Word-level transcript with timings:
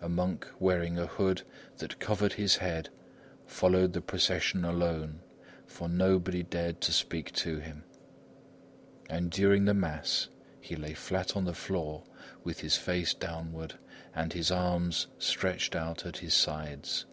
A 0.00 0.08
monk 0.08 0.48
wearing 0.58 0.98
a 0.98 1.06
hood 1.06 1.42
that 1.76 2.00
covered 2.00 2.32
his 2.32 2.56
head 2.56 2.88
followed 3.46 3.92
the 3.92 4.00
procession 4.00 4.64
alone, 4.64 5.20
for 5.68 5.88
nobody 5.88 6.42
dared 6.42 6.80
to 6.80 6.92
speak 6.92 7.30
to 7.34 7.60
him. 7.60 7.84
And 9.08 9.30
during 9.30 9.66
the 9.66 9.72
mass, 9.74 10.26
he 10.60 10.74
lay 10.74 10.94
flat 10.94 11.36
on 11.36 11.44
the 11.44 11.54
floor 11.54 12.02
with 12.42 12.58
his 12.58 12.76
face 12.76 13.14
downward 13.14 13.74
and 14.12 14.32
his 14.32 14.50
arms 14.50 15.06
stretched 15.16 15.76
out 15.76 16.04
at 16.06 16.16
his 16.16 16.34
sides. 16.34 17.04